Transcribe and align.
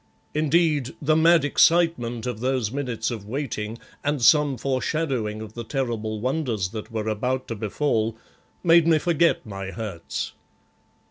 Indeed, 0.33 0.95
the 0.99 1.15
mad 1.15 1.45
excitement 1.45 2.25
of 2.25 2.39
those 2.39 2.71
minutes 2.71 3.11
of 3.11 3.27
waiting, 3.27 3.77
and 4.03 4.19
some 4.19 4.57
foreshadowing 4.57 5.43
of 5.43 5.53
the 5.53 5.63
terrible 5.63 6.19
wonders 6.19 6.69
that 6.69 6.89
were 6.91 7.07
about 7.07 7.47
to 7.49 7.55
befall, 7.55 8.17
made 8.63 8.87
me 8.87 8.97
forget 8.97 9.45
my 9.45 9.67
hurts. 9.69 10.31